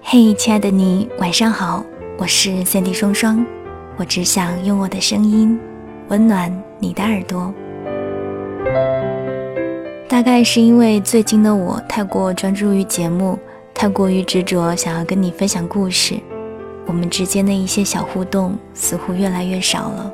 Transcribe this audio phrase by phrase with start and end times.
[0.00, 1.84] 嘿，亲爱的你，晚上好，
[2.16, 3.46] 我是三 D 双双，
[3.96, 5.56] 我只想用我的声音
[6.08, 7.54] 温暖你的耳朵。
[10.08, 13.38] 大概是因为最近的我太过专注于节目，
[13.72, 16.18] 太过于执着想要跟你分享故事，
[16.86, 20.12] 我们之间的一些小互动似乎越来越少了。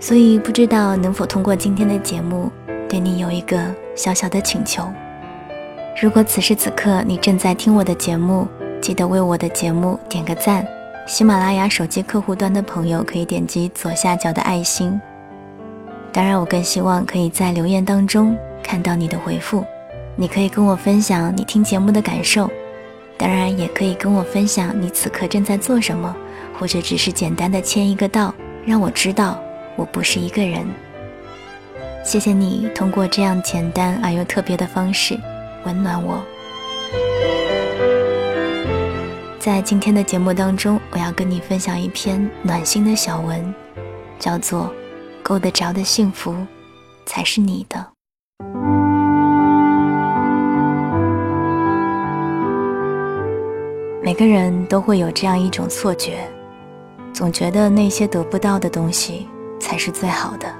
[0.00, 2.50] 所以不知道能否通过今天的节目，
[2.88, 3.58] 对你有一个
[3.94, 4.82] 小小的请求。
[6.00, 8.46] 如果此时此刻你正在听我的节目，
[8.80, 10.66] 记得为我的节目点个赞。
[11.06, 15.00] 喜马拉雅手机客户端的朋友可以点击左下角的爱心。
[16.12, 19.64] 当然，我更希望可以在留言当中看到你的回复。
[20.16, 22.50] 你可以跟我分享你听节目的感受，
[23.16, 26.14] 当然也可以跟我分享你此刻正在做什么，
[26.58, 28.34] 或者只是简单的签一个到，
[28.64, 29.40] 让我知道
[29.76, 30.66] 我不是一个人。
[32.08, 35.14] 谢谢你通过这样简单而又特别的方式
[35.66, 36.24] 温暖我。
[39.38, 43.54] 在今天的节目当中，我要跟你分享一篇暖心的小文，
[44.18, 44.72] 叫做。
[45.22, 46.34] 够得着的幸福，
[47.04, 47.86] 才是你的。
[54.02, 56.26] 每个人都会有这样一种错觉，
[57.12, 59.28] 总觉得那些得不到的东西
[59.60, 60.50] 才是最好的，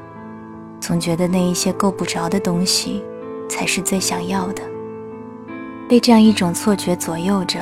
[0.80, 3.02] 总觉得那一些够不着的东西
[3.48, 4.62] 才是最想要的。
[5.88, 7.58] 被这样一种错觉左右着，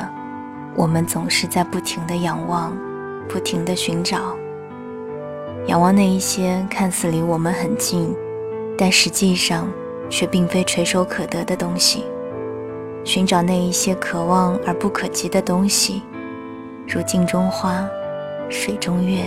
[0.75, 2.77] 我们总是在不停的仰望，
[3.27, 4.35] 不停的寻找。
[5.67, 8.15] 仰望那一些看似离我们很近，
[8.77, 9.67] 但实际上
[10.09, 12.03] 却并非垂手可得的东西；
[13.03, 16.03] 寻找那一些可望而不可及的东西，
[16.87, 17.85] 如镜中花，
[18.49, 19.23] 水中月。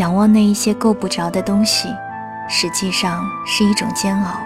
[0.00, 1.94] 仰望那一些够不着的东西，
[2.48, 4.40] 实际上是一种煎熬。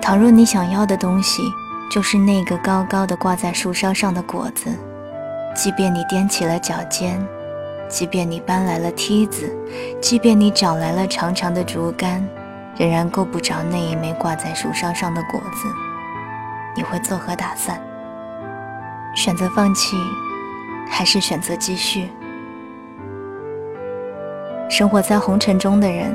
[0.00, 1.42] 倘若你想要的东西
[1.90, 4.72] 就是那个高高的挂在树梢上的果子。
[5.54, 7.22] 即便你踮起了脚尖，
[7.90, 9.54] 即便你搬来了梯子，
[10.00, 12.26] 即便你找来了长长的竹竿，
[12.78, 15.68] 仍然够不着那一枚挂在树梢上的果子，
[16.74, 17.78] 你会作何打算？
[19.14, 19.94] 选择放弃，
[20.88, 22.10] 还是选择继续？
[24.72, 26.10] 生活在红尘中的人，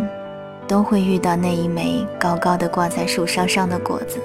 [0.67, 4.19] 都会遇到那一枚高高的挂在树梢上的果子。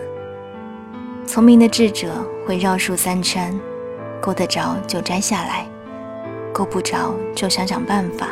[1.26, 2.09] 聪明的智者
[2.47, 3.54] 会绕树三圈。
[4.22, 5.66] 够得着就摘下来，
[6.50, 8.28] 够不着就想想办法，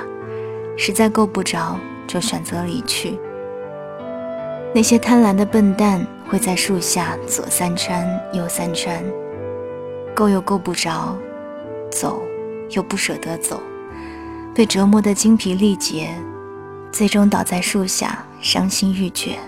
[0.75, 3.19] 实在够不着就选择离去。
[4.73, 9.05] 那些贪婪的笨蛋会在树下左三圈右三圈，
[10.15, 11.15] 够又够不着，
[11.91, 12.23] 走
[12.71, 13.61] 又不舍得走，
[14.55, 16.15] 被折磨得精疲力竭，
[16.91, 19.39] 最终倒在树下伤心欲绝。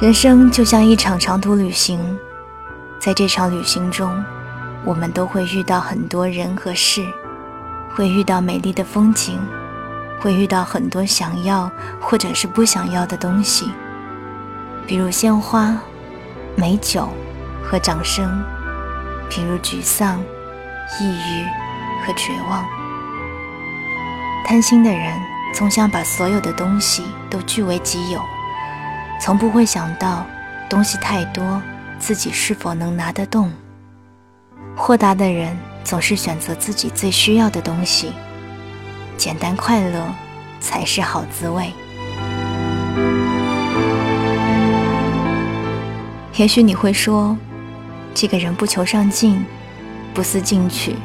[0.00, 2.00] 人生就像一场长途旅行。
[2.98, 4.22] 在这场旅行中，
[4.84, 7.02] 我们都会遇到很多人和事，
[7.94, 9.38] 会遇到美丽的风景，
[10.20, 13.70] 会遇到很多想要或者是不想要的东西，
[14.86, 15.76] 比如鲜花、
[16.56, 17.08] 美酒
[17.64, 18.42] 和掌声，
[19.30, 20.20] 比如沮丧、
[21.00, 21.46] 抑郁
[22.04, 22.64] 和绝望。
[24.44, 25.18] 贪心的人
[25.54, 28.20] 总想把所有的东西都据为己有，
[29.20, 30.26] 从不会想到
[30.68, 31.62] 东西太多。
[32.00, 33.52] 自己是否能拿得动？
[34.74, 38.14] 豁达的人总是选择自己最需要的东西，
[39.18, 40.02] 简单快乐
[40.60, 41.70] 才是好滋味。
[46.36, 47.36] 也许你会说，
[48.14, 49.44] 这个人不求上进，
[50.14, 50.96] 不思进取，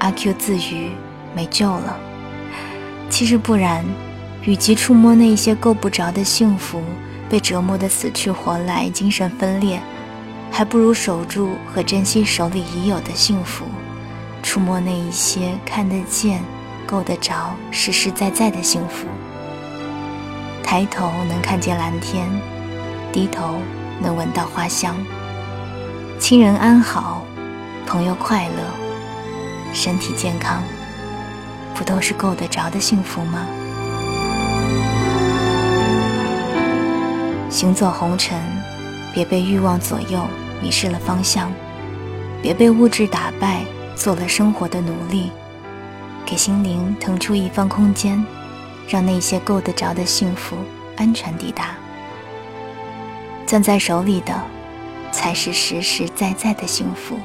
[0.00, 0.90] 阿 Q 自娱，
[1.34, 1.96] 没救了。
[3.08, 3.84] 其实不然，
[4.42, 6.82] 与其触摸那些够不着的幸福。
[7.30, 9.80] 被折磨得死去活来，精神分裂，
[10.50, 13.66] 还不如守住和珍惜手里已有的幸福，
[14.42, 16.42] 触摸那一些看得见、
[16.84, 19.06] 够得着、实实在在的幸福。
[20.60, 22.28] 抬头能看见蓝天，
[23.12, 23.60] 低头
[24.00, 24.96] 能闻到花香。
[26.18, 27.22] 亲人安好，
[27.86, 28.89] 朋友快乐，
[29.72, 30.62] 身体健康，
[31.74, 33.46] 不都是够得着的幸福吗？
[37.48, 38.38] 行走红尘，
[39.12, 40.26] 别被欲望左右，
[40.62, 41.48] 迷失了方向；
[42.40, 43.64] 别被物质打败，
[43.94, 45.30] 做了生活的奴隶。
[46.24, 48.24] 给心灵腾出一方空间，
[48.88, 50.56] 让那些够得着的幸福
[50.96, 51.70] 安全抵达。
[53.46, 54.32] 攥在手里的，
[55.10, 57.18] 才是实实在在的幸福。